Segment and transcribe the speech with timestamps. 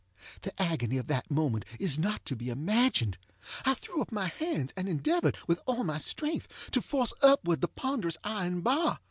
[0.41, 3.19] The agony of that moment is not to be imagined.
[3.65, 7.67] I threw up my hands and endeavored, with all my strength, to force upward the
[7.67, 8.97] ponderous iron bar.